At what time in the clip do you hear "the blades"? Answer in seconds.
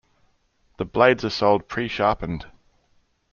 0.77-1.23